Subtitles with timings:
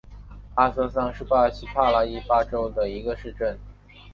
[0.55, 3.55] 阿孙桑是巴西帕拉伊巴州的一个市镇。